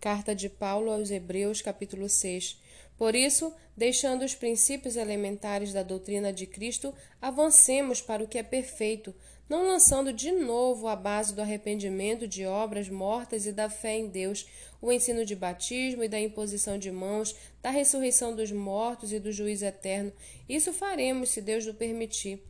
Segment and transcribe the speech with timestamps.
[0.00, 2.60] Carta de Paulo aos Hebreus, capítulo 6.
[2.96, 8.42] Por isso, deixando os princípios elementares da doutrina de Cristo, avancemos para o que é
[8.44, 9.12] perfeito,
[9.48, 14.06] não lançando de novo a base do arrependimento de obras mortas e da fé em
[14.06, 14.46] Deus,
[14.80, 19.32] o ensino de batismo e da imposição de mãos, da ressurreição dos mortos e do
[19.32, 20.12] juízo eterno.
[20.48, 22.40] Isso faremos, se Deus o permitir.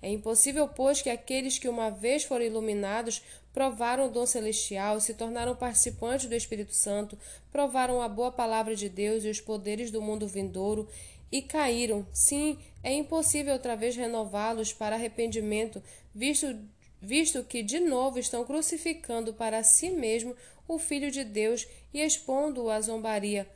[0.00, 3.22] É impossível, pois, que aqueles que uma vez foram iluminados
[3.52, 7.18] provaram o dom celestial, se tornaram participantes do Espírito Santo,
[7.50, 10.88] provaram a boa palavra de Deus e os poderes do mundo vindouro
[11.32, 12.06] e caíram.
[12.12, 15.82] Sim, é impossível outra vez renová-los para arrependimento,
[16.14, 16.56] visto,
[17.02, 20.36] visto que de novo estão crucificando para si mesmo
[20.68, 23.48] o Filho de Deus e expondo-o à zombaria,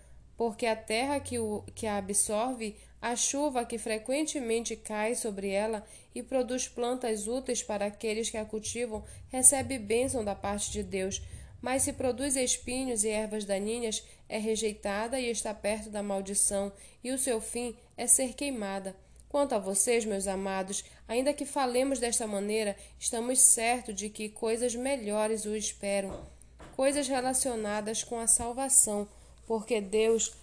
[0.42, 5.86] porque a terra que, o, que a absorve a chuva que frequentemente cai sobre ela
[6.12, 11.22] e produz plantas úteis para aqueles que a cultivam recebe bênção da parte de Deus,
[11.60, 16.72] mas se produz espinhos e ervas daninhas, é rejeitada e está perto da maldição,
[17.04, 18.96] e o seu fim é ser queimada.
[19.28, 24.74] Quanto a vocês, meus amados, ainda que falemos desta maneira, estamos certos de que coisas
[24.74, 26.26] melhores o esperam,
[26.74, 29.06] coisas relacionadas com a salvação,
[29.52, 30.34] porque Deus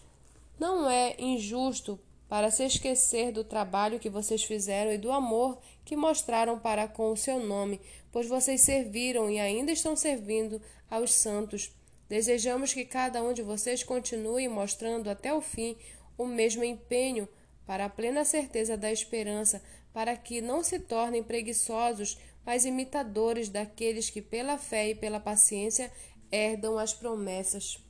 [0.59, 5.95] não é injusto para se esquecer do trabalho que vocês fizeram e do amor que
[5.95, 11.71] mostraram para com o seu nome, pois vocês serviram e ainda estão servindo aos santos.
[12.07, 15.75] Desejamos que cada um de vocês continue mostrando até o fim
[16.15, 17.27] o mesmo empenho
[17.65, 19.59] para a plena certeza da esperança,
[19.91, 22.15] para que não se tornem preguiçosos,
[22.45, 25.91] mas imitadores daqueles que pela fé e pela paciência
[26.31, 27.88] herdam as promessas.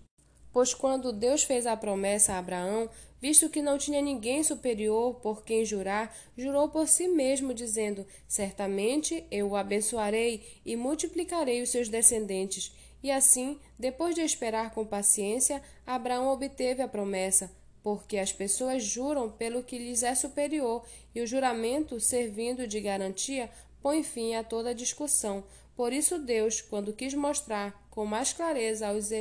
[0.52, 2.90] Pois quando Deus fez a promessa a Abraão,
[3.22, 9.26] visto que não tinha ninguém superior por quem jurar, jurou por si mesmo, dizendo: Certamente
[9.30, 12.74] eu o abençoarei e multiplicarei os seus descendentes.
[13.02, 17.50] E assim, depois de esperar com paciência, Abraão obteve a promessa,
[17.82, 20.84] porque as pessoas juram pelo que lhes é superior,
[21.16, 23.50] e o juramento, servindo de garantia,
[23.82, 25.44] põe fim a toda discussão.
[25.76, 29.12] Por isso, Deus, quando quis mostrar com mais clareza aos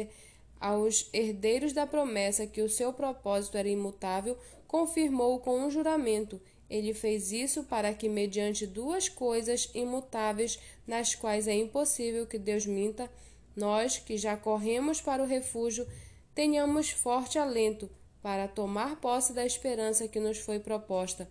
[0.60, 4.36] aos herdeiros da promessa que o seu propósito era imutável,
[4.66, 6.40] confirmou com um juramento.
[6.68, 12.66] Ele fez isso para que, mediante duas coisas imutáveis, nas quais é impossível que Deus
[12.66, 13.10] minta,
[13.56, 15.86] nós, que já corremos para o refúgio,
[16.34, 17.90] tenhamos forte alento
[18.22, 21.28] para tomar posse da esperança que nos foi proposta.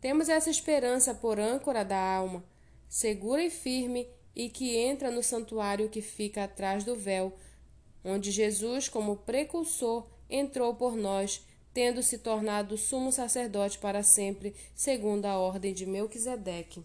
[0.00, 2.44] Temos essa esperança por âncora da alma,
[2.88, 7.32] segura e firme, e que entra no santuário que fica atrás do véu
[8.06, 11.44] onde Jesus, como precursor, entrou por nós,
[11.74, 16.82] tendo se tornado sumo sacerdote para sempre, segundo a ordem de Melquisedeque.